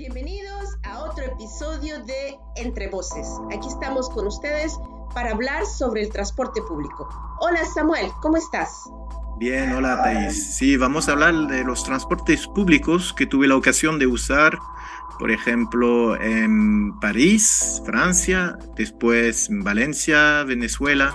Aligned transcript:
Bienvenidos 0.00 0.78
a 0.84 1.00
otro 1.00 1.22
episodio 1.26 2.02
de 2.06 2.34
Entre 2.56 2.88
Voces. 2.88 3.28
Aquí 3.54 3.68
estamos 3.68 4.08
con 4.08 4.26
ustedes 4.26 4.78
para 5.12 5.32
hablar 5.32 5.66
sobre 5.66 6.00
el 6.00 6.08
transporte 6.08 6.62
público. 6.62 7.06
Hola 7.38 7.66
Samuel, 7.66 8.10
¿cómo 8.22 8.38
estás? 8.38 8.88
Bien, 9.36 9.74
hola 9.74 10.02
Thais. 10.02 10.56
Sí, 10.56 10.78
vamos 10.78 11.06
a 11.06 11.12
hablar 11.12 11.34
de 11.48 11.64
los 11.64 11.84
transportes 11.84 12.46
públicos 12.46 13.12
que 13.12 13.26
tuve 13.26 13.46
la 13.46 13.56
ocasión 13.56 13.98
de 13.98 14.06
usar, 14.06 14.58
por 15.18 15.30
ejemplo, 15.30 16.18
en 16.18 16.98
París, 16.98 17.82
Francia, 17.84 18.56
después 18.76 19.50
en 19.50 19.62
Valencia, 19.62 20.44
Venezuela, 20.44 21.14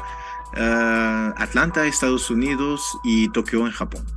uh, 0.54 1.42
Atlanta, 1.42 1.88
Estados 1.88 2.30
Unidos 2.30 3.00
y 3.04 3.32
Tokio 3.32 3.66
en 3.66 3.72
Japón. 3.72 4.15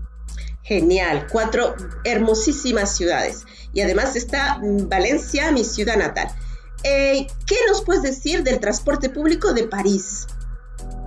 Genial, 0.68 1.26
cuatro 1.32 1.74
hermosísimas 2.04 2.94
ciudades. 2.94 3.46
Y 3.72 3.80
además 3.80 4.14
está 4.16 4.60
Valencia, 4.62 5.50
mi 5.50 5.64
ciudad 5.64 5.96
natal. 5.96 6.28
Eh, 6.84 7.26
¿Qué 7.46 7.54
nos 7.68 7.82
puedes 7.82 8.02
decir 8.02 8.42
del 8.42 8.60
transporte 8.60 9.08
público 9.08 9.54
de 9.54 9.66
París? 9.66 10.26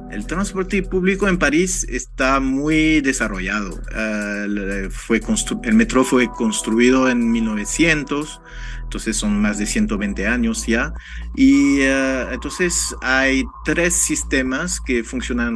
El 0.10 0.26
transporte 0.26 0.82
público 0.82 1.28
en 1.28 1.38
París 1.38 1.86
está 1.88 2.40
muy 2.40 3.02
desarrollado. 3.02 3.80
Uh, 3.96 4.90
fue 4.90 5.22
el 5.64 5.74
metro 5.76 6.04
fue 6.04 6.28
construido 6.28 7.08
en 7.08 7.32
1900, 7.32 8.42
entonces 8.84 9.16
son 9.16 9.42
más 9.42 9.60
de 9.60 9.68
120 9.68 10.26
años 10.26 10.66
ya. 10.66 10.92
Y 11.36 11.82
uh, 11.82 12.32
entonces 12.32 12.96
hay 13.02 13.46
tres 13.64 13.94
sistemas 13.94 14.82
que 14.82 15.04
funcionan 15.04 15.56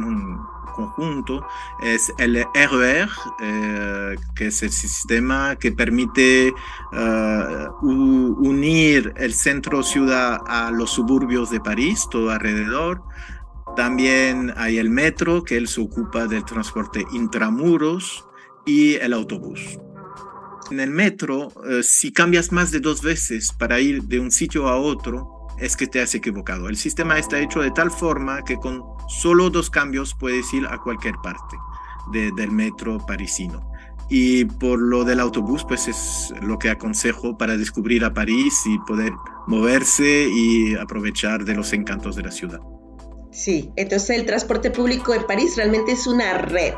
conjunto 0.76 1.44
es 1.82 2.12
el 2.18 2.44
RER, 2.54 3.08
eh, 3.40 4.14
que 4.34 4.48
es 4.48 4.62
el 4.62 4.70
sistema 4.70 5.56
que 5.56 5.72
permite 5.72 6.52
uh, 6.92 7.86
unir 8.46 9.12
el 9.16 9.34
centro 9.34 9.82
ciudad 9.82 10.38
a 10.46 10.70
los 10.70 10.90
suburbios 10.90 11.50
de 11.50 11.60
París, 11.60 12.06
todo 12.10 12.30
alrededor. 12.30 13.02
También 13.74 14.52
hay 14.56 14.78
el 14.78 14.90
metro, 14.90 15.42
que 15.42 15.56
él 15.56 15.66
se 15.66 15.80
ocupa 15.80 16.26
del 16.26 16.44
transporte 16.44 17.04
intramuros, 17.12 18.24
y 18.66 18.94
el 18.96 19.12
autobús. 19.12 19.78
En 20.70 20.80
el 20.80 20.90
metro, 20.90 21.48
uh, 21.48 21.82
si 21.82 22.12
cambias 22.12 22.52
más 22.52 22.70
de 22.72 22.80
dos 22.80 23.00
veces 23.00 23.52
para 23.58 23.80
ir 23.80 24.02
de 24.02 24.18
un 24.18 24.30
sitio 24.30 24.68
a 24.68 24.76
otro, 24.76 25.35
es 25.58 25.76
que 25.76 25.86
te 25.86 26.00
has 26.00 26.14
equivocado. 26.14 26.68
El 26.68 26.76
sistema 26.76 27.18
está 27.18 27.38
hecho 27.38 27.60
de 27.60 27.70
tal 27.70 27.90
forma 27.90 28.42
que 28.42 28.56
con 28.56 28.82
solo 29.08 29.50
dos 29.50 29.70
cambios 29.70 30.14
puedes 30.14 30.52
ir 30.52 30.66
a 30.66 30.78
cualquier 30.78 31.14
parte 31.22 31.56
del 32.12 32.50
metro 32.52 33.04
parisino. 33.04 33.70
Y 34.08 34.44
por 34.44 34.78
lo 34.78 35.04
del 35.04 35.18
autobús, 35.18 35.64
pues 35.66 35.88
es 35.88 36.32
lo 36.40 36.58
que 36.58 36.70
aconsejo 36.70 37.36
para 37.36 37.56
descubrir 37.56 38.04
a 38.04 38.14
París 38.14 38.62
y 38.66 38.78
poder 38.80 39.12
moverse 39.48 40.28
y 40.30 40.76
aprovechar 40.76 41.44
de 41.44 41.54
los 41.54 41.72
encantos 41.72 42.14
de 42.14 42.22
la 42.22 42.30
ciudad. 42.30 42.60
Sí, 43.32 43.70
entonces 43.76 44.10
el 44.10 44.24
transporte 44.24 44.70
público 44.70 45.12
en 45.12 45.26
París 45.26 45.56
realmente 45.56 45.92
es 45.92 46.06
una 46.06 46.38
red 46.38 46.74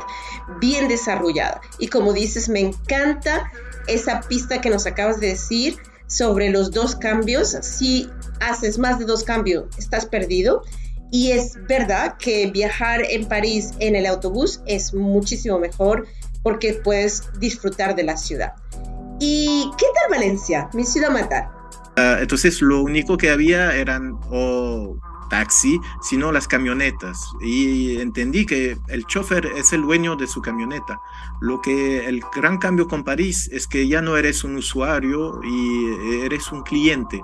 bien 0.59 0.87
desarrollada. 0.87 1.61
Y 1.77 1.87
como 1.87 2.13
dices, 2.13 2.49
me 2.49 2.59
encanta 2.59 3.51
esa 3.87 4.21
pista 4.21 4.59
que 4.59 4.69
nos 4.69 4.85
acabas 4.85 5.19
de 5.19 5.27
decir 5.27 5.77
sobre 6.07 6.49
los 6.49 6.71
dos 6.71 6.95
cambios. 6.95 7.55
Si 7.61 8.09
haces 8.39 8.77
más 8.77 8.99
de 8.99 9.05
dos 9.05 9.23
cambios, 9.23 9.65
estás 9.77 10.05
perdido. 10.05 10.63
Y 11.11 11.31
es 11.31 11.55
verdad 11.67 12.17
que 12.17 12.51
viajar 12.51 13.01
en 13.09 13.25
París 13.25 13.71
en 13.79 13.95
el 13.95 14.05
autobús 14.05 14.61
es 14.67 14.93
muchísimo 14.93 15.57
mejor 15.57 16.05
porque 16.43 16.73
puedes 16.83 17.23
disfrutar 17.39 17.95
de 17.95 18.03
la 18.03 18.15
ciudad. 18.15 18.53
¿Y 19.19 19.69
qué 19.77 19.85
tal 19.95 20.19
Valencia, 20.19 20.69
mi 20.73 20.85
ciudad 20.85 21.09
matar? 21.09 21.49
Uh, 21.97 22.21
entonces 22.21 22.61
lo 22.61 22.83
único 22.83 23.17
que 23.17 23.29
había 23.29 23.75
eran 23.75 24.19
taxi, 25.29 25.79
sino 26.01 26.31
las 26.31 26.47
camionetas. 26.47 27.31
Y 27.41 27.99
entendí 27.99 28.45
que 28.45 28.77
el 28.87 29.05
chofer 29.05 29.45
es 29.55 29.73
el 29.73 29.83
dueño 29.83 30.15
de 30.15 30.27
su 30.27 30.41
camioneta. 30.41 30.99
Lo 31.39 31.61
que 31.61 32.07
el 32.07 32.21
gran 32.35 32.57
cambio 32.57 32.87
con 32.87 33.03
París 33.03 33.49
es 33.51 33.67
que 33.67 33.87
ya 33.87 34.01
no 34.01 34.17
eres 34.17 34.43
un 34.43 34.55
usuario 34.55 35.39
y 35.43 36.23
eres 36.25 36.51
un 36.51 36.63
cliente. 36.63 37.23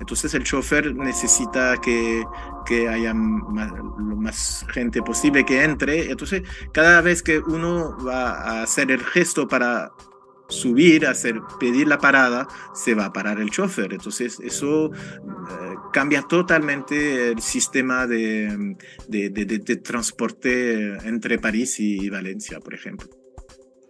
Entonces 0.00 0.34
el 0.34 0.44
chofer 0.44 0.94
necesita 0.94 1.76
que, 1.80 2.24
que 2.64 2.88
haya 2.88 3.14
más, 3.14 3.72
lo 3.72 4.16
más 4.16 4.66
gente 4.72 5.02
posible 5.02 5.44
que 5.44 5.64
entre. 5.64 6.10
Entonces 6.10 6.42
cada 6.72 7.00
vez 7.00 7.22
que 7.22 7.38
uno 7.38 7.96
va 8.04 8.32
a 8.32 8.62
hacer 8.62 8.90
el 8.90 9.02
gesto 9.02 9.48
para 9.48 9.92
subir, 10.48 11.06
hacer, 11.06 11.40
pedir 11.58 11.88
la 11.88 11.98
parada, 11.98 12.48
se 12.74 12.94
va 12.94 13.06
a 13.06 13.12
parar 13.12 13.40
el 13.40 13.50
chofer. 13.50 13.92
Entonces, 13.92 14.38
eso 14.40 14.92
eh, 14.92 15.74
cambia 15.92 16.22
totalmente 16.22 17.30
el 17.30 17.40
sistema 17.40 18.06
de, 18.06 18.76
de, 19.08 19.30
de, 19.30 19.44
de, 19.44 19.76
transporte 19.76 20.96
entre 21.06 21.38
París 21.38 21.80
y 21.80 22.08
Valencia, 22.08 22.60
por 22.60 22.74
ejemplo. 22.74 23.08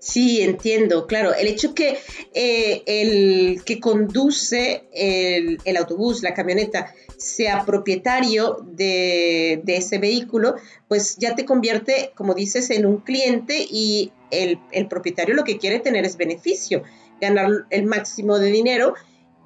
Sí, 0.06 0.40
entiendo, 0.40 1.08
claro. 1.08 1.34
El 1.34 1.48
hecho 1.48 1.74
que 1.74 1.98
eh, 2.32 2.82
el 2.86 3.64
que 3.64 3.80
conduce 3.80 4.84
el, 4.92 5.58
el, 5.64 5.76
autobús, 5.76 6.22
la 6.22 6.32
camioneta, 6.32 6.94
sea 7.16 7.64
propietario 7.64 8.58
de, 8.62 9.60
ese 9.66 9.98
vehículo, 9.98 10.54
pues 10.86 11.16
ya 11.16 11.34
te 11.34 11.44
convierte, 11.44 12.12
como 12.14 12.34
dices, 12.34 12.70
en 12.70 12.86
un 12.86 12.98
cliente 12.98 13.66
y 13.68 14.12
el, 14.30 14.60
el, 14.70 14.86
propietario 14.86 15.34
lo 15.34 15.42
que 15.42 15.58
quiere 15.58 15.80
tener 15.80 16.04
es 16.04 16.16
beneficio, 16.16 16.84
ganar 17.20 17.66
el 17.70 17.82
máximo 17.82 18.38
de 18.38 18.52
dinero. 18.52 18.94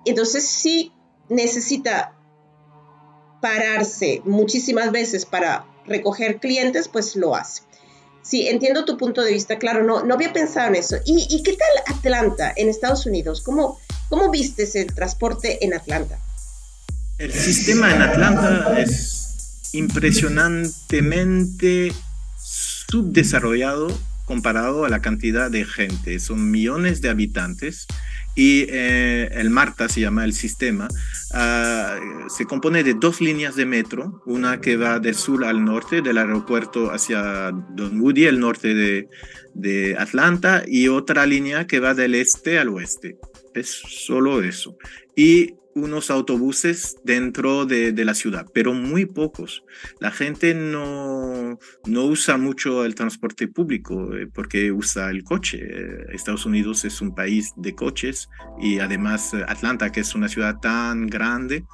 Entonces, 0.04 0.47
si 0.47 0.93
necesita 1.31 2.15
pararse 3.41 4.20
muchísimas 4.26 4.93
veces 4.93 5.25
para 5.25 5.65
recoger 5.87 6.38
clientes, 6.38 6.87
pues 6.88 7.16
lo 7.16 7.34
hace. 7.34 7.62
Sí, 8.22 8.48
entiendo 8.48 8.84
tu 8.84 8.97
punto 8.97 9.22
de 9.22 9.32
vista, 9.32 9.58
claro, 9.58 9.82
no, 9.82 10.04
no 10.04 10.14
había 10.14 10.32
pensado 10.32 10.69
en 10.69 10.76
eso. 10.76 10.97
¿Y, 11.04 11.26
¿Y, 11.31 11.42
qué 11.42 11.56
tal 11.56 11.97
Atlanta 11.97 12.53
en 12.54 12.69
Estados 12.69 13.06
Unidos? 13.06 13.42
¿Cómo, 13.42 13.81
¿Cómo 14.08 14.31
vistes 14.31 14.75
el 14.75 14.94
transporte 14.94 15.64
en 15.64 15.75
Atlanta? 15.75 16.19
El 17.19 17.32
sistema 17.32 17.94
en 17.94 18.03
Atlanta 18.03 18.81
es 18.81 19.69
impresionantemente 19.72 21.92
subdesarrollado 22.38 23.88
comparado 24.25 24.84
a 24.84 24.88
la 24.88 25.02
cantidad 25.02 25.50
de 25.50 25.64
gente. 25.64 26.20
Son 26.20 26.50
millones 26.50 27.00
de 27.00 27.08
habitantes 27.08 27.87
y 28.35 28.67
eh, 28.69 29.29
el 29.33 29.51
Marta 29.51 29.89
se 29.89 30.01
llama 30.01 30.25
el 30.25 30.33
sistema, 30.33 30.89
uh, 31.35 32.29
se 32.29 32.47
compone 32.47 32.83
de 32.83 32.95
dos 32.95 33.21
líneas 33.21 33.57
de 33.57 33.67
metro, 33.67 34.23
una 34.27 34.61
que 34.61 34.77
va 34.77 34.99
del 35.01 35.15
sur 35.15 35.45
al 35.45 35.65
norte, 35.65 36.01
del 36.01 36.19
aeropuerto 36.19 36.91
hacia 36.91 37.51
Woody, 37.51 38.27
el 38.27 38.41
norte 38.41 38.75
de, 38.75 39.09
de 39.55 39.97
Atlanta, 39.99 40.63
y 40.67 40.89
otra 40.89 41.27
línea 41.27 41.67
que 41.67 41.81
va 41.81 41.95
del 41.95 42.15
este 42.15 42.59
al 42.59 42.69
oeste. 42.69 43.19
Es 43.55 43.69
solo 43.69 44.43
eso. 44.43 44.77
Y 45.17 45.55
unos 45.75 46.10
autobuses 46.10 46.97
dentro 47.04 47.66
de, 47.66 47.92
la 48.04 48.14
ciudad, 48.14 48.47
pero 48.53 48.72
muy 48.72 49.06
pocos. 49.06 49.62
La 49.98 50.10
gente 50.10 50.54
no, 50.54 51.58
no 51.86 52.04
usa 52.04 52.38
mucho 52.38 52.84
el 52.84 52.94
transporte 52.94 53.47
público 53.47 54.14
eh, 54.14 54.26
porque 54.26 54.72
usa 54.72 55.10
el 55.10 55.22
coche. 55.22 55.58
Eh, 55.60 56.06
Estados 56.12 56.47
Unidos 56.47 56.84
es 56.84 57.00
un 57.00 57.14
país 57.14 57.53
de 57.56 57.75
coches 57.75 58.28
y 58.58 58.78
además 58.78 59.34
eh, 59.34 59.44
Atlanta, 59.47 59.92
que 59.92 60.00
es 60.00 60.14
una 60.14 60.28
ciudad 60.28 60.58
tan 60.60 61.06
grande, 61.06 61.64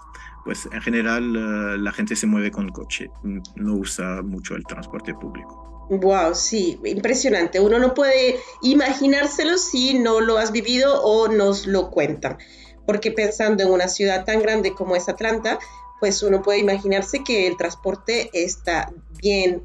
pues 0.45 0.69
en 0.73 0.81
general 0.81 1.83
la 1.83 1.93
gente 1.93 2.15
se 2.15 2.27
mueve 2.27 2.53
con 2.53 2.69
coche, 2.69 3.11
no 3.57 3.75
usa 3.75 4.23
mucho 4.23 4.55
el 4.55 4.65
transporte 4.65 5.13
público. 5.13 5.89
Wow, 5.91 6.35
sí, 6.35 6.81
impresionante. 6.85 7.59
Uno 7.61 7.79
no 7.79 7.95
puede 7.95 8.37
imaginárselo 8.63 9.59
si 9.59 9.99
no 9.99 10.21
lo 10.21 10.39
has 10.39 10.53
vivido 10.53 11.03
o 11.03 11.29
nos 11.29 11.67
lo 11.67 11.91
cuentan 11.91 12.39
porque 12.87 13.11
pensando 13.11 13.63
en 13.63 13.71
una 13.71 13.89
ciudad 13.89 14.25
tan 14.25 14.41
grande 14.41 14.73
como 14.73 14.97
es 14.97 15.09
Atlanta, 15.09 15.59
pues 16.01 16.23
uno 16.23 16.43
puede 16.43 16.59
imaginarse 16.61 17.25
que 17.25 17.47
el 17.47 17.57
transporte 17.57 18.31
está 18.33 18.93
bien 19.19 19.63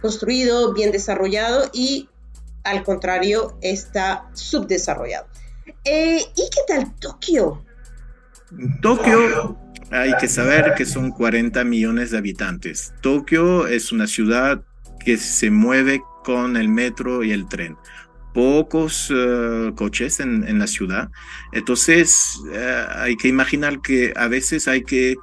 construido, 0.00 0.72
bien 0.72 0.92
desarrollado 0.92 1.70
y 1.72 2.08
al 2.64 2.82
contrario 2.82 3.56
está 3.60 4.28
subdesarrollado. 4.34 5.26
Eh, 5.84 6.20
¿Y 6.34 6.50
qué 6.50 6.60
tal 6.66 6.94
Tokio? 6.96 7.64
Tokio 8.80 9.58
hay 9.90 10.12
que 10.18 10.28
saber 10.28 10.74
que 10.74 10.84
son 10.84 11.10
40 11.10 11.62
millones 11.64 12.10
de 12.10 12.18
habitantes. 12.18 12.92
Tokio 13.00 13.66
es 13.66 13.92
una 13.92 14.06
ciudad 14.06 14.62
que 15.04 15.16
se 15.16 15.50
mueve 15.50 16.02
con 16.24 16.56
el 16.56 16.68
metro 16.68 17.22
y 17.22 17.32
el 17.32 17.48
tren 17.48 17.76
pocos 18.36 19.10
uh, 19.10 19.74
coches 19.74 20.20
en, 20.20 20.46
en, 20.46 20.58
la 20.58 20.66
ciudad. 20.66 21.10
Entonces, 21.52 22.38
uh, 22.44 23.00
hay 23.00 23.16
que 23.16 23.28
imaginar 23.28 23.80
que 23.80 24.12
a 24.14 24.28
veces 24.28 24.68
hay 24.68 24.82
que 24.82 25.16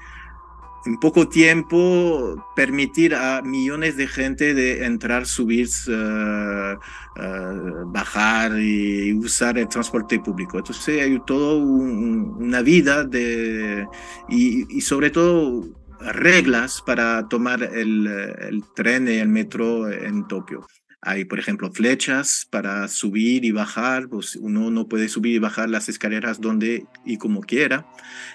en 0.87 0.97
poco 0.99 1.29
tiempo 1.29 2.43
permitir 2.55 3.13
a 3.13 3.43
millones 3.43 3.97
de 3.97 4.07
gente 4.07 4.55
de 4.55 4.85
entrar, 4.85 5.27
subir, 5.27 5.69
uh, 5.89 6.75
bajar 7.91 8.59
y 8.59 9.13
usar 9.13 9.59
el 9.59 9.67
transporte 9.67 10.19
público. 10.19 10.57
Entonces 10.57 11.03
hay 11.03 11.21
todo 11.27 11.59
una 11.59 12.63
vida 12.63 13.03
de, 13.03 13.85
y, 14.27 14.75
y, 14.75 14.81
sobre 14.81 15.11
todo 15.11 15.67
reglas 15.99 16.81
para 16.83 17.29
tomar 17.29 17.61
el, 17.61 18.07
el 18.07 18.63
tren 18.75 19.07
y 19.07 19.17
el 19.19 19.29
metro 19.29 19.87
en 19.91 20.27
Tokio. 20.27 20.65
Hay, 21.05 21.25
por 21.25 21.37
ejemplo, 21.37 21.69
flechas 21.71 22.47
para 22.49 22.87
subir 22.87 23.43
y 23.43 23.51
bajar, 23.51 24.07
pues 24.07 24.37
uno 24.37 24.71
no 24.71 24.87
puede 24.87 25.09
subir 25.09 25.35
y 25.35 25.39
bajar 25.39 25.69
las 25.69 25.89
escaleras 25.89 26.39
donde 26.39 26.85
y 27.05 27.17
como 27.17 27.41
quiera. 27.41 27.85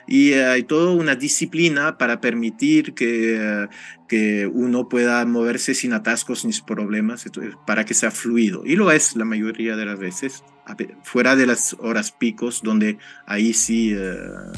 Y 0.07 0.35
hay 0.35 0.65
toda 0.65 0.93
una 0.93 1.15
disciplina 1.15 1.97
para 1.97 2.21
permitir 2.21 2.93
que, 2.93 3.69
que 4.07 4.47
uno 4.47 4.89
pueda 4.89 5.25
moverse 5.25 5.75
sin 5.75 5.95
atascos 5.95 6.45
ni 6.45 6.53
problemas, 6.67 7.25
para 7.67 7.85
que 7.85 7.95
sea 7.95 8.11
fluido. 8.11 8.63
Y 8.65 8.77
lo 8.77 8.91
es 8.91 9.17
la 9.17 9.25
mayoría 9.25 9.77
de 9.77 9.87
las 9.87 9.99
veces, 9.99 10.45
fuera 11.03 11.37
de 11.37 11.47
las 11.47 11.75
horas 11.79 12.13
picos, 12.13 12.63
donde 12.63 12.99
ahí 13.27 13.55
sí 13.55 13.93
eh, 13.95 14.17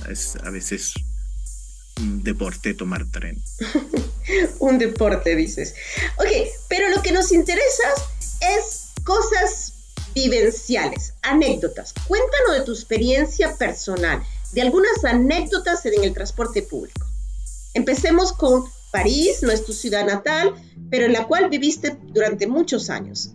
es 0.09 0.37
a 0.45 0.51
veces 0.51 0.95
deporte 2.23 2.75
tomar 2.75 3.11
tren. 3.11 3.43
un 4.58 4.79
deporte, 4.79 5.37
dices. 5.37 5.75
Ok, 6.19 6.29
pero 6.69 6.88
lo 6.88 7.02
que 7.02 7.12
nos 7.12 7.32
interesa 7.32 7.85
es 8.41 8.91
cosas 9.05 9.75
vivenciales, 10.14 11.14
anécdotas. 11.23 11.94
Cuéntanos 12.06 12.58
de 12.58 12.64
tu 12.64 12.73
experiencia 12.73 13.56
personal, 13.56 14.23
de 14.52 14.62
algunas 14.62 15.05
anécdotas 15.05 15.85
en 15.87 16.05
el 16.05 16.12
transporte 16.12 16.62
público. 16.62 17.06
Empecemos 17.75 18.32
con 18.32 18.64
París, 18.91 19.43
no 19.43 19.50
es 19.50 19.64
tu 19.64 19.73
ciudad 19.73 20.05
natal, 20.05 20.55
pero 20.91 21.06
en 21.06 21.12
la 21.12 21.26
cual 21.26 21.49
viviste 21.49 21.96
durante 22.03 22.46
muchos 22.46 22.91
años. 22.91 23.31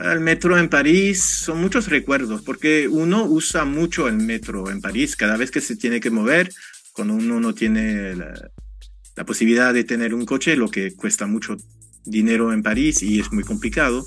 El 0.00 0.20
metro 0.20 0.58
en 0.58 0.68
París 0.68 1.22
son 1.22 1.60
muchos 1.60 1.88
recuerdos, 1.88 2.42
porque 2.42 2.88
uno 2.88 3.24
usa 3.24 3.64
mucho 3.64 4.08
el 4.08 4.16
metro 4.16 4.70
en 4.70 4.80
París 4.80 5.16
cada 5.16 5.36
vez 5.36 5.50
que 5.50 5.60
se 5.60 5.76
tiene 5.76 6.00
que 6.00 6.10
mover, 6.10 6.50
cuando 6.92 7.14
uno 7.14 7.40
no 7.40 7.54
tiene 7.54 8.14
la, 8.14 8.32
la 9.16 9.24
posibilidad 9.24 9.72
de 9.74 9.84
tener 9.84 10.14
un 10.14 10.26
coche, 10.26 10.56
lo 10.56 10.68
que 10.68 10.94
cuesta 10.94 11.26
mucho 11.26 11.56
dinero 12.04 12.52
en 12.52 12.62
París 12.62 13.02
y 13.02 13.20
es 13.20 13.32
muy 13.32 13.44
complicado, 13.44 14.04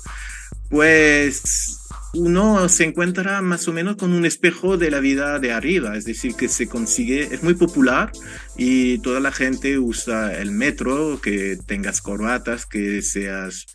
pues 0.68 1.86
uno 2.14 2.68
se 2.68 2.84
encuentra 2.84 3.42
más 3.42 3.68
o 3.68 3.72
menos 3.72 3.96
con 3.96 4.12
un 4.12 4.24
espejo 4.24 4.76
de 4.76 4.90
la 4.90 5.00
vida 5.00 5.38
de 5.38 5.52
arriba, 5.52 5.96
es 5.96 6.04
decir, 6.04 6.34
que 6.34 6.48
se 6.48 6.66
consigue, 6.66 7.34
es 7.34 7.42
muy 7.42 7.54
popular 7.54 8.10
y 8.56 8.98
toda 8.98 9.20
la 9.20 9.32
gente 9.32 9.78
usa 9.78 10.34
el 10.36 10.50
metro, 10.50 11.20
que 11.20 11.58
tengas 11.66 12.00
corbatas, 12.00 12.66
que 12.66 13.02
seas 13.02 13.66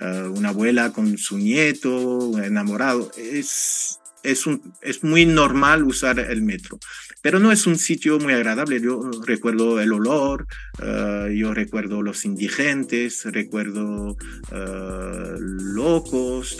ah, 0.00 0.28
una 0.34 0.50
abuela 0.50 0.92
con 0.92 1.18
su 1.18 1.38
nieto, 1.38 2.38
enamorado, 2.42 3.10
es, 3.16 3.98
es, 4.22 4.46
un, 4.46 4.74
es 4.80 5.02
muy 5.04 5.26
normal 5.26 5.84
usar 5.84 6.18
el 6.18 6.42
metro 6.42 6.78
pero 7.22 7.38
no 7.38 7.52
es 7.52 7.66
un 7.66 7.78
sitio 7.78 8.18
muy 8.18 8.34
agradable. 8.34 8.80
Yo 8.80 9.10
recuerdo 9.24 9.80
el 9.80 9.92
olor, 9.92 10.46
eh, 10.82 11.34
yo 11.38 11.54
recuerdo 11.54 12.02
los 12.02 12.24
indigentes, 12.24 13.24
recuerdo 13.26 14.16
uh, 14.50 15.38
locos, 15.38 16.58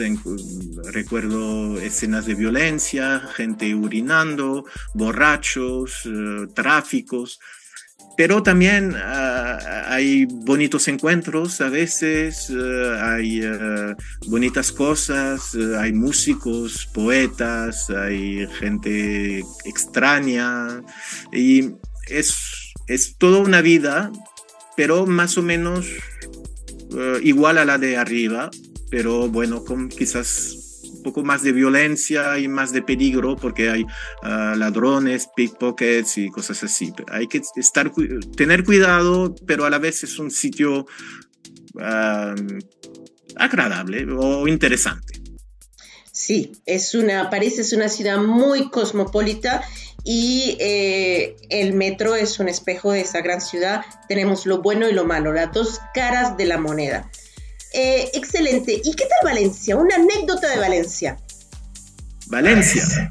recuerdo 0.92 1.80
escenas 1.80 2.26
de 2.26 2.34
violencia, 2.34 3.20
gente 3.34 3.74
urinando, 3.74 4.64
borrachos, 4.94 6.08
tráficos 6.54 7.40
pero 8.16 8.42
también 8.42 8.94
ah, 8.96 9.86
hay 9.88 10.26
bonitos 10.26 10.88
encuentros 10.88 11.60
a 11.60 11.68
veces, 11.68 12.50
ah, 12.50 13.14
hay 13.14 13.42
ah, 13.44 13.96
bonitas 14.26 14.72
cosas, 14.72 15.56
hay 15.78 15.92
músicos, 15.92 16.88
poetas, 16.92 17.90
hay 17.90 18.46
gente 18.58 19.44
extraña. 19.64 20.82
Y 21.32 21.70
es, 22.08 22.72
es 22.86 23.16
toda 23.16 23.38
una 23.38 23.60
vida, 23.62 24.10
pero 24.76 25.06
más 25.06 25.38
o 25.38 25.42
menos 25.42 25.86
igual 27.22 27.56
a 27.56 27.64
la 27.64 27.78
de 27.78 27.96
arriba, 27.96 28.50
pero 28.90 29.26
bueno, 29.26 29.64
con 29.64 29.88
quizás 29.88 30.61
poco 31.02 31.22
más 31.22 31.42
de 31.42 31.52
violencia 31.52 32.38
y 32.38 32.48
más 32.48 32.72
de 32.72 32.82
peligro 32.82 33.36
porque 33.36 33.70
hay 33.70 33.82
uh, 33.82 34.56
ladrones, 34.56 35.28
pickpockets 35.34 36.18
y 36.18 36.30
cosas 36.30 36.62
así. 36.62 36.92
Hay 37.08 37.26
que 37.26 37.42
estar, 37.56 37.92
tener 38.36 38.64
cuidado, 38.64 39.34
pero 39.46 39.64
a 39.64 39.70
la 39.70 39.78
vez 39.78 40.02
es 40.04 40.18
un 40.18 40.30
sitio 40.30 40.86
uh, 41.74 42.34
agradable 43.36 44.06
o 44.12 44.46
interesante. 44.48 45.20
Sí, 46.12 46.52
es 46.66 46.94
una, 46.94 47.30
París 47.30 47.58
es 47.58 47.72
una 47.72 47.88
ciudad 47.88 48.18
muy 48.18 48.70
cosmopolita 48.70 49.62
y 50.04 50.56
eh, 50.60 51.36
el 51.48 51.72
metro 51.72 52.14
es 52.14 52.38
un 52.38 52.48
espejo 52.48 52.92
de 52.92 53.00
esa 53.00 53.22
gran 53.22 53.40
ciudad. 53.40 53.82
Tenemos 54.08 54.46
lo 54.46 54.60
bueno 54.60 54.88
y 54.88 54.92
lo 54.92 55.04
malo, 55.04 55.32
las 55.32 55.52
dos 55.52 55.80
caras 55.94 56.36
de 56.36 56.44
la 56.44 56.58
moneda. 56.58 57.10
Eh, 57.72 58.10
excelente. 58.14 58.80
¿Y 58.84 58.94
qué 58.94 59.04
tal 59.04 59.32
Valencia? 59.32 59.76
Una 59.76 59.96
anécdota 59.96 60.48
de 60.48 60.58
Valencia. 60.58 61.18
Valencia. 62.26 63.10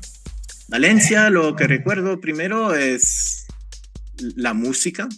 Valencia, 0.68 1.30
lo 1.30 1.56
que 1.56 1.68
recuerdo 1.68 2.20
primero 2.20 2.76
es 2.76 3.46
la 4.36 4.54
música. 4.54 5.10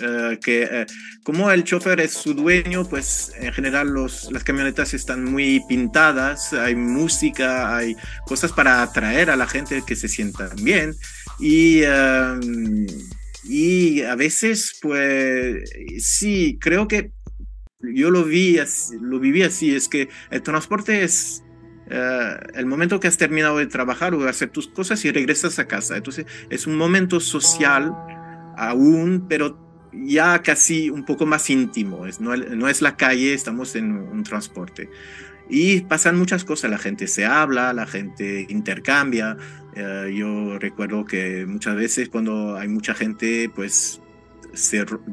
Eh, 0.00 0.38
que 0.40 0.68
eh, 0.70 0.86
como 1.24 1.50
el 1.50 1.64
chofer 1.64 1.98
es 2.00 2.12
su 2.12 2.32
dueño, 2.32 2.84
pues 2.88 3.32
en 3.36 3.52
general 3.52 3.88
los, 3.88 4.30
las 4.30 4.44
camionetas 4.44 4.94
están 4.94 5.24
muy 5.24 5.60
pintadas, 5.68 6.52
hay 6.52 6.76
música, 6.76 7.76
hay 7.76 7.96
cosas 8.24 8.52
para 8.52 8.82
atraer 8.82 9.30
a 9.30 9.36
la 9.36 9.48
gente 9.48 9.82
que 9.84 9.96
se 9.96 10.06
sientan 10.06 10.50
bien 10.62 10.94
y, 11.40 11.82
y 13.42 14.02
a 14.02 14.14
veces 14.14 14.78
pues 14.80 15.68
sí, 15.98 16.56
creo 16.60 16.86
que 16.86 17.10
yo 17.82 18.10
lo 18.10 18.24
vi, 18.24 18.58
lo 19.00 19.18
viví 19.20 19.42
así, 19.42 19.74
es 19.74 19.88
que 19.88 20.08
el 20.30 20.42
transporte 20.42 21.02
es 21.02 21.42
eh, 21.88 22.36
el 22.54 22.66
momento 22.66 23.00
que 23.00 23.08
has 23.08 23.16
terminado 23.16 23.58
de 23.58 23.66
trabajar 23.66 24.14
o 24.14 24.22
de 24.22 24.30
hacer 24.30 24.50
tus 24.50 24.68
cosas 24.68 25.04
y 25.04 25.10
regresas 25.10 25.58
a 25.58 25.66
casa. 25.66 25.96
Entonces 25.96 26.26
es 26.48 26.66
un 26.66 26.76
momento 26.76 27.20
social 27.20 27.92
aún, 28.56 29.26
pero 29.28 29.58
ya 29.92 30.42
casi 30.42 30.90
un 30.90 31.04
poco 31.04 31.26
más 31.26 31.50
íntimo. 31.50 32.06
Es, 32.06 32.20
no, 32.20 32.36
no 32.36 32.68
es 32.68 32.82
la 32.82 32.96
calle, 32.96 33.34
estamos 33.34 33.74
en 33.76 33.92
un 33.92 34.22
transporte. 34.22 34.88
Y 35.48 35.80
pasan 35.80 36.16
muchas 36.16 36.44
cosas, 36.44 36.70
la 36.70 36.78
gente 36.78 37.08
se 37.08 37.26
habla, 37.26 37.72
la 37.72 37.86
gente 37.86 38.46
intercambia. 38.48 39.36
Eh, 39.74 40.14
yo 40.16 40.58
recuerdo 40.60 41.04
que 41.04 41.44
muchas 41.46 41.74
veces 41.74 42.08
cuando 42.08 42.56
hay 42.56 42.68
mucha 42.68 42.94
gente, 42.94 43.50
pues 43.52 44.00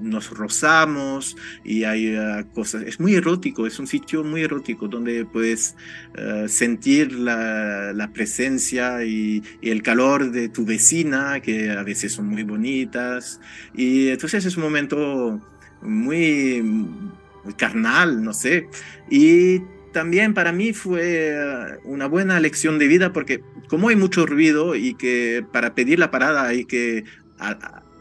nos 0.02 0.30
rozamos 0.32 1.36
y 1.64 1.84
hay 1.84 2.16
ah, 2.16 2.46
cosas, 2.54 2.84
es 2.84 3.00
muy 3.00 3.16
erótico, 3.16 3.68
es 3.68 3.80
un 3.80 3.88
sitio 3.88 4.24
muy 4.24 4.44
erótico 4.44 4.88
donde 4.88 5.26
puedes 5.26 5.76
ah, 6.18 6.46
sentir 6.48 7.14
la, 7.14 8.10
presencia 8.14 9.04
y, 9.04 9.44
el 9.62 9.84
calor 9.84 10.32
de 10.32 10.50
tu 10.50 10.66
vecina, 10.66 11.40
que 11.42 11.72
a 11.72 11.84
veces 11.84 12.14
son 12.14 12.28
muy 12.28 12.44
bonitas, 12.44 13.40
y 13.76 14.08
entonces 14.10 14.46
es 14.46 14.58
un 14.58 14.64
momento 14.64 15.42
muy, 15.82 16.62
muy 16.62 17.54
carnal, 17.58 18.24
no 18.24 18.34
sé, 18.34 18.70
y 19.10 19.60
también 19.92 20.34
para 20.34 20.52
mí 20.52 20.74
fue 20.74 21.36
ah, 21.38 21.78
una 21.84 22.08
buena 22.08 22.40
lección 22.40 22.80
de 22.80 22.88
vida 22.88 23.14
porque 23.14 23.42
como 23.68 23.90
hay 23.90 23.96
mucho 23.96 24.26
ruido 24.26 24.76
y 24.76 24.94
que 24.94 25.46
para 25.52 25.76
pedir 25.76 26.00
la 26.00 26.12
parada 26.12 26.44
hay 26.44 26.66
que 26.66 27.04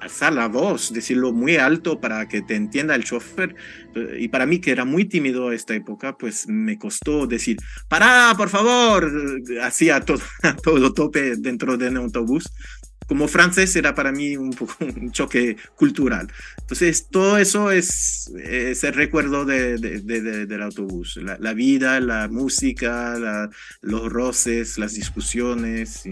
alzar 0.00 0.32
la 0.32 0.48
voz, 0.48 0.92
decirlo 0.92 1.32
muy 1.32 1.56
alto 1.56 2.00
para 2.00 2.28
que 2.28 2.42
te 2.42 2.54
entienda 2.54 2.94
el 2.94 3.04
chofer. 3.04 3.54
Eh, 3.94 4.18
y 4.20 4.28
para 4.28 4.46
mí, 4.46 4.60
que 4.60 4.70
era 4.70 4.84
muy 4.84 5.04
tímido 5.04 5.48
a 5.48 5.54
esta 5.54 5.74
época, 5.74 6.16
pues 6.16 6.46
me 6.48 6.78
costó 6.78 7.26
decir, 7.26 7.56
para, 7.88 8.34
por 8.36 8.48
favor, 8.48 9.10
hacía 9.62 10.00
todo, 10.00 10.22
todo 10.62 10.92
tope 10.92 11.36
dentro 11.36 11.76
de 11.76 11.88
un 11.88 11.96
autobús. 11.96 12.50
Como 13.06 13.28
francés 13.28 13.76
era 13.76 13.94
para 13.94 14.10
mí 14.10 14.36
un, 14.36 14.50
poco, 14.50 14.74
un 14.80 15.12
choque 15.12 15.56
cultural. 15.76 16.26
Entonces, 16.58 17.06
todo 17.08 17.38
eso 17.38 17.70
es, 17.70 18.32
es 18.44 18.82
el 18.82 18.94
recuerdo 18.94 19.44
de, 19.44 19.78
del 19.78 20.62
autobús. 20.62 21.16
La, 21.16 21.54
vida, 21.54 22.00
la 22.00 22.26
música, 22.26 23.48
los 23.80 24.12
roces, 24.12 24.76
las 24.78 24.94
discusiones. 24.94 26.04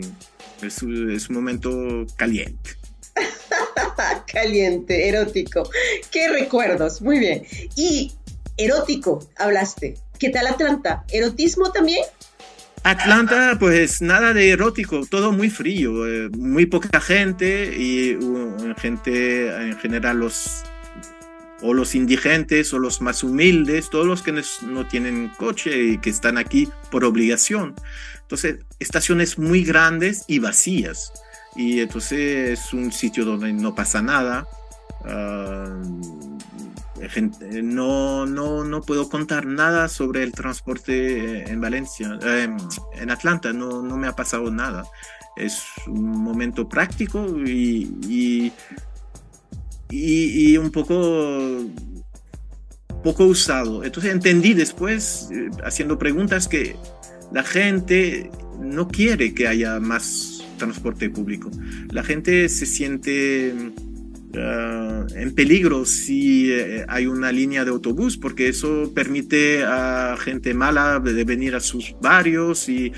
es, 0.62 0.82
es 0.82 1.28
un 1.28 1.34
momento 1.34 2.06
caliente. 2.16 2.83
Caliente, 4.32 5.08
erótico. 5.08 5.68
Qué 6.10 6.28
recuerdos, 6.28 7.00
muy 7.00 7.18
bien. 7.18 7.44
Y 7.76 8.12
erótico, 8.56 9.28
hablaste. 9.36 9.94
¿Qué 10.18 10.30
tal 10.30 10.46
Atlanta? 10.46 11.04
¿Erotismo 11.10 11.70
también? 11.72 12.04
Atlanta, 12.84 13.56
pues 13.58 14.02
nada 14.02 14.34
de 14.34 14.50
erótico, 14.50 15.06
todo 15.06 15.32
muy 15.32 15.48
frío, 15.48 16.06
eh, 16.06 16.28
muy 16.36 16.66
poca 16.66 17.00
gente 17.00 17.74
y 17.74 18.18
gente 18.76 19.48
en 19.48 19.78
general 19.78 20.18
los 20.18 20.64
o 21.62 21.72
los 21.72 21.94
indigentes 21.94 22.74
o 22.74 22.78
los 22.78 23.00
más 23.00 23.24
humildes, 23.24 23.88
todos 23.88 24.06
los 24.06 24.22
que 24.22 24.34
no 24.62 24.86
tienen 24.86 25.30
coche 25.38 25.82
y 25.82 25.98
que 25.98 26.10
están 26.10 26.36
aquí 26.36 26.68
por 26.90 27.04
obligación. 27.04 27.74
Entonces, 28.20 28.58
estaciones 28.80 29.38
muy 29.38 29.64
grandes 29.64 30.24
y 30.28 30.38
vacías. 30.40 31.10
Y 31.56 31.80
entonces 31.80 32.58
es 32.58 32.72
un 32.72 32.90
sitio 32.92 33.24
donde 33.24 33.52
no 33.52 33.74
pasa 33.74 34.02
nada. 34.02 34.46
Ah, 35.04 35.80
no, 37.62 38.26
no, 38.26 38.64
no 38.64 38.80
puedo 38.80 39.08
contar 39.08 39.46
nada 39.46 39.88
sobre 39.88 40.22
el 40.22 40.32
transporte 40.32 41.50
en 41.50 41.60
Valencia, 41.60 42.18
em, 42.22 42.56
en 42.94 43.10
Atlanta, 43.10 43.52
no, 43.52 43.82
no 43.82 43.96
me 43.96 44.06
ha 44.06 44.16
pasado 44.16 44.50
nada. 44.50 44.84
Es 45.36 45.64
un 45.86 46.22
momento 46.22 46.68
práctico 46.68 47.26
y, 47.44 48.52
y, 49.90 50.56
un 50.56 50.70
poco 50.70 51.60
poco 53.02 53.24
usado. 53.24 53.84
Entonces 53.84 54.12
entendí 54.12 54.54
después, 54.54 55.28
eh, 55.30 55.50
haciendo 55.64 55.98
preguntas, 55.98 56.48
que 56.48 56.76
la 57.32 57.42
gente 57.42 58.30
no 58.58 58.88
quiere 58.88 59.34
que 59.34 59.46
haya 59.46 59.78
más 59.80 60.33
transporte 60.56 61.10
público. 61.10 61.50
La 61.90 62.02
gente 62.02 62.48
se 62.48 62.66
siente 62.66 63.54
Ah, 64.36 65.06
en 65.14 65.34
peligro 65.34 65.84
si 65.84 66.50
eh, 66.50 66.84
hay 66.88 67.06
una 67.06 67.30
línea 67.30 67.64
de 67.64 67.70
autobús, 67.70 68.16
porque 68.16 68.48
eso 68.48 68.90
permite 68.94 69.62
a 69.64 70.16
gente 70.18 70.54
mala 70.54 70.98
de 70.98 71.24
venir 71.24 71.54
a 71.54 71.60
sus 71.60 71.94
barrios 72.00 72.68
y, 72.68 72.92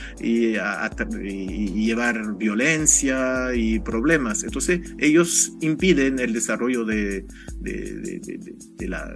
llevar 1.76 2.36
violencia 2.36 3.54
y 3.54 3.80
problemas. 3.80 4.44
Entonces 4.44 4.80
ellos 4.98 5.52
impiden 5.60 6.18
el 6.18 6.32
desarrollo 6.32 6.84
de, 6.84 7.26
de, 7.60 8.88
la 8.88 9.14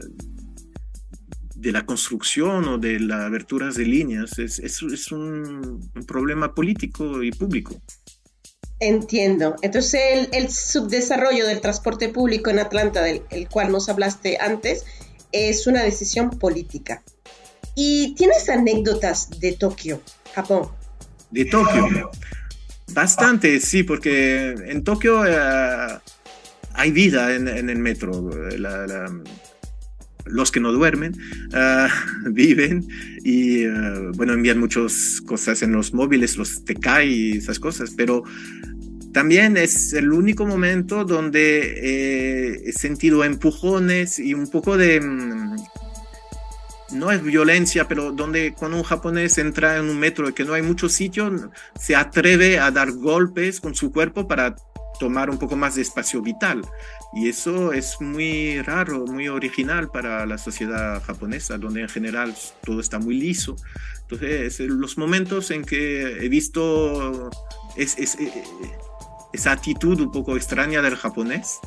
de 1.56 1.73
la 1.73 1.85
construcción 1.85 2.64
o 2.68 2.78
de 2.78 3.00
las 3.00 3.20
aberturas 3.20 3.76
de 3.76 3.85
líneas 3.85 4.38
es, 4.38 4.59
es, 4.59 5.12
un, 5.12 5.90
problema 6.06 6.54
político 6.54 7.23
y 7.23 7.30
público. 7.32 7.80
Entiendo. 8.80 9.56
Entonces, 9.60 10.28
el, 10.32 10.50
subdesarrollo 10.50 11.46
del 11.46 11.60
transporte 11.60 12.08
público 12.08 12.50
en 12.50 12.58
Atlanta, 12.58 13.02
del 13.02 13.49
cual 13.50 13.70
nos 13.70 13.88
hablaste 13.88 14.38
antes, 14.40 14.84
es 15.32 15.66
una 15.66 15.82
decisión 15.82 16.30
política. 16.30 17.02
¿Y 17.75 18.14
tienes 18.14 18.49
anécdotas 18.49 19.30
de 19.38 19.52
Tokio, 19.52 20.02
Japón? 20.34 20.68
De 21.30 21.44
Tokio. 21.44 22.10
Bastante, 22.92 23.60
sí, 23.60 23.84
porque 23.84 24.54
en 24.66 24.82
Tokio 24.82 25.25
eh, 25.25 25.99
hay 26.72 26.90
vida 26.90 27.34
en, 27.34 27.49
el 27.49 27.78
metro. 27.78 28.30
Los 30.27 30.50
que 30.50 30.61
no 30.61 30.73
duermen 30.73 31.17
eh, 31.53 31.89
viven 32.31 32.87
y 33.25 33.65
eh, 33.65 33.71
bueno 34.15 34.33
envían 34.33 34.59
muchas 34.59 35.21
cosas 35.27 35.62
en 35.62 35.73
los 35.73 35.93
móviles 35.93 36.37
los 36.37 36.65
TK 36.65 37.05
y 37.05 37.39
esas 37.39 37.59
cosas 37.59 37.93
pero 37.97 38.25
también 39.12 39.57
es 39.57 39.93
el 39.93 40.12
único 40.12 40.47
momento 40.47 41.05
donde 41.05 41.75
eh, 41.83 42.62
he 42.67 42.73
sentido 42.73 43.25
empujones 43.25 44.19
y 44.19 44.35
un 44.35 44.49
poco 44.49 44.77
de... 44.77 45.00
Mm, 45.00 45.57
no 46.93 47.12
es 47.12 47.23
violencia, 47.23 47.87
pero 47.87 48.11
donde 48.11 48.53
cuando 48.53 48.77
un 48.77 48.83
japonés 48.83 49.39
entra 49.39 49.77
en 49.77 49.89
un 49.89 49.99
metro 49.99 50.35
que 50.35 50.45
no 50.45 50.55
hay 50.55 50.62
mucho 50.62 50.89
sitio, 50.89 51.53
se 51.79 51.95
atreve 51.95 52.59
a 52.59 52.73
dar 52.73 52.91
golpes 52.91 53.61
con 53.61 53.77
su 53.77 53.93
cuerpo 53.93 54.27
para 54.27 54.57
tomar 55.00 55.30
un 55.30 55.38
poco 55.38 55.57
más 55.57 55.75
de 55.75 55.83
espacio 55.83 56.23
vital. 56.23 56.61
Y 57.12 57.28
eso 57.28 57.73
es 57.73 58.00
muy 58.00 58.61
raro, 58.62 59.07
muy 59.07 59.26
original 59.28 59.90
para 59.90 60.26
la 60.26 60.38
sociedad 60.38 61.02
japonesa, 61.02 61.59
donde 61.59 61.80
en 61.80 61.88
general 61.88 62.35
todo 62.62 62.80
está 62.80 63.00
muy 63.00 63.19
liso. 63.19 63.57
Entonces, 64.02 64.61
los 64.61 64.99
momentos 64.99 65.50
en 65.50 65.64
que 65.64 66.25
he 66.25 66.28
visto 66.28 67.30
es, 67.76 67.99
es, 67.99 68.14
eh, 68.16 68.45
esa 69.33 69.52
actitud 69.52 69.99
un 70.00 70.12
poco 70.12 70.37
extraña 70.37 70.83
del 70.83 70.97
japonés 70.97 71.59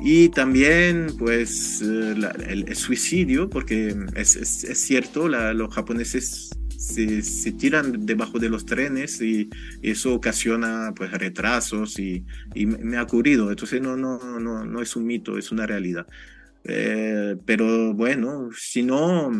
y 0.00 0.28
también 0.28 1.14
pues 1.18 1.80
eh, 1.82 2.14
el, 2.48 2.76
suicidio 2.76 3.48
porque 3.48 3.96
es, 4.14 4.36
es, 4.36 4.78
cierto 4.78 5.28
los 5.28 5.74
japoneses 5.74 6.50
se, 6.78 7.22
se, 7.22 7.52
tiran 7.52 8.06
debajo 8.06 8.38
de 8.38 8.48
los 8.48 8.66
trenes 8.66 9.20
y, 9.20 9.48
eso 9.82 10.14
ocasiona 10.14 10.92
pues 10.94 11.10
retrasos 11.12 11.98
y, 11.98 12.24
y, 12.54 12.66
me 12.66 12.96
ha 12.96 13.02
ocurrido. 13.02 13.50
Entonces 13.50 13.80
no 13.80 13.96
no 13.96 14.18
no 14.40 14.64
no 14.64 14.82
es 14.82 14.96
un 14.96 15.06
mito 15.06 15.38
es 15.38 15.52
una 15.52 15.66
realidad. 15.66 16.06
Eh, 16.64 17.36
pero 17.44 17.94
bueno 17.94 18.50
si 18.56 18.82
no 18.82 19.30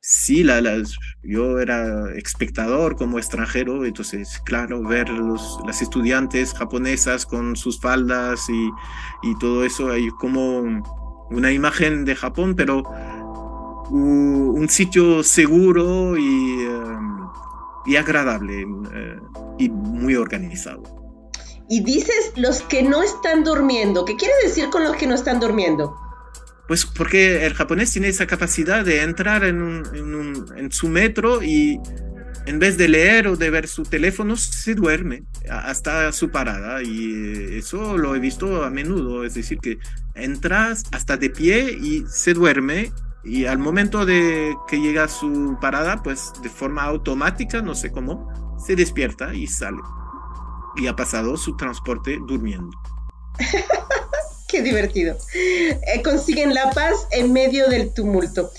sí, 0.00 0.42
la, 0.42 0.62
yo 1.22 1.58
era 1.58 2.10
espectador 2.14 2.96
como 2.96 3.18
extranjero, 3.18 3.84
entonces, 3.84 4.40
claro, 4.44 4.82
ver 4.82 5.10
los, 5.10 5.58
las 5.66 5.82
estudiantes 5.82 6.54
japonesas 6.54 7.26
con 7.26 7.56
sus 7.56 7.78
faldas 7.80 8.48
y, 8.48 8.70
y, 9.28 9.38
todo 9.38 9.64
eso, 9.64 9.90
hay 9.90 10.08
como 10.18 10.62
una 11.30 11.52
imagen 11.52 12.06
de 12.06 12.14
Japón, 12.16 12.54
pero 12.56 12.84
un 13.90 14.68
sitio 14.68 15.22
seguro 15.22 16.16
y, 16.16 16.62
em, 16.62 17.18
y 17.86 17.96
agradable 17.96 18.66
eh, 18.94 19.16
y 19.58 19.70
muy 19.70 20.14
organizado. 20.14 20.82
Y 21.70 21.82
dices 21.82 22.32
los 22.36 22.62
que 22.62 22.82
no 22.82 23.02
están 23.02 23.44
durmiendo, 23.44 24.04
¿qué 24.04 24.16
quiere 24.16 24.34
decir 24.44 24.70
con 24.70 24.84
los 24.84 24.96
que 24.96 25.06
no 25.06 25.14
están 25.14 25.40
durmiendo? 25.40 25.94
Pues 26.66 26.84
porque 26.84 27.46
el 27.46 27.54
japonés 27.54 27.92
tiene 27.92 28.08
esa 28.08 28.26
capacidad 28.26 28.84
de 28.84 29.02
entrar 29.02 29.44
en, 29.44 29.82
en, 29.94 30.70
su 30.70 30.88
metro 30.88 31.42
y 31.42 31.80
en 32.46 32.58
vez 32.58 32.76
de 32.76 32.88
leer 32.88 33.28
o 33.28 33.36
de 33.36 33.48
ver 33.48 33.68
su 33.68 33.84
teléfono, 33.84 34.36
se 34.36 34.74
duerme 34.74 35.22
hasta 35.50 36.12
su 36.12 36.30
parada. 36.30 36.82
Y 36.82 37.56
eso 37.56 37.96
lo 37.96 38.14
he 38.14 38.18
visto 38.18 38.64
a 38.64 38.70
menudo. 38.70 39.24
Es 39.24 39.32
decir, 39.32 39.58
que 39.58 39.78
entras 40.14 40.84
hasta 40.92 41.16
de 41.16 41.30
pie 41.30 41.72
y 41.72 42.04
se 42.06 42.34
duerme. 42.34 42.92
Y 43.24 43.46
al 43.46 43.58
momento 43.58 44.06
de 44.06 44.56
que 44.68 44.80
llega 44.80 45.04
a 45.04 45.08
su 45.08 45.56
parada, 45.60 46.02
pues 46.02 46.32
de 46.42 46.48
forma 46.48 46.84
automática, 46.84 47.60
no 47.62 47.74
sé 47.74 47.90
cómo, 47.90 48.32
se 48.64 48.76
despierta 48.76 49.34
y 49.34 49.46
sale. 49.46 49.78
Y 50.76 50.86
ha 50.86 50.96
pasado 50.96 51.36
su 51.36 51.56
transporte 51.56 52.18
durmiendo. 52.26 52.70
Qué 54.48 54.62
divertido. 54.62 55.16
Eh, 55.34 56.02
consiguen 56.02 56.54
la 56.54 56.70
paz 56.70 57.06
en 57.10 57.34
medio 57.34 57.68
del 57.68 57.92
tumulto. 57.92 58.50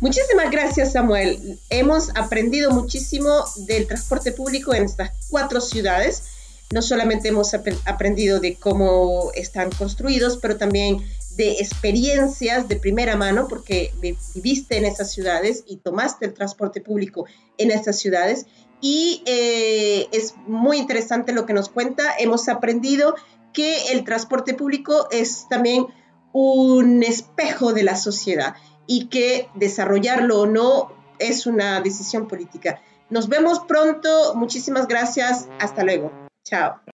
Muchísimas 0.00 0.50
gracias, 0.50 0.92
Samuel. 0.92 1.58
Hemos 1.70 2.10
aprendido 2.14 2.70
muchísimo 2.70 3.44
del 3.56 3.86
transporte 3.86 4.32
público 4.32 4.74
en 4.74 4.84
estas 4.84 5.10
cuatro 5.30 5.62
ciudades. 5.62 6.24
No 6.70 6.82
solamente 6.82 7.28
hemos 7.28 7.54
aprendido 7.54 8.40
de 8.40 8.56
cómo 8.56 9.30
están 9.34 9.70
construidos, 9.70 10.36
pero 10.36 10.58
también 10.58 11.02
de 11.38 11.52
experiencias 11.52 12.68
de 12.68 12.76
primera 12.76 13.16
mano, 13.16 13.46
porque 13.48 13.94
viviste 14.34 14.76
en 14.76 14.84
esas 14.84 15.12
ciudades 15.12 15.62
y 15.68 15.76
tomaste 15.76 16.26
el 16.26 16.34
transporte 16.34 16.80
público 16.80 17.26
en 17.58 17.70
estas 17.70 17.98
ciudades. 17.98 18.46
Y 18.80 19.22
eh, 19.24 20.08
es 20.10 20.34
muy 20.48 20.78
interesante 20.78 21.32
lo 21.32 21.46
que 21.46 21.54
nos 21.54 21.68
cuenta. 21.68 22.02
Hemos 22.18 22.48
aprendido 22.48 23.14
que 23.52 23.92
el 23.92 24.04
transporte 24.04 24.52
público 24.54 25.06
es 25.12 25.46
también 25.48 25.86
un 26.32 27.04
espejo 27.04 27.72
de 27.72 27.84
la 27.84 27.96
sociedad 27.96 28.56
y 28.88 29.06
que 29.06 29.48
desarrollarlo 29.54 30.40
o 30.40 30.46
no 30.46 30.92
es 31.20 31.46
una 31.46 31.80
decisión 31.80 32.26
política. 32.26 32.82
Nos 33.10 33.28
vemos 33.28 33.60
pronto. 33.60 34.34
Muchísimas 34.34 34.88
gracias. 34.88 35.48
Hasta 35.60 35.84
luego. 35.84 36.12
Chao. 36.42 36.80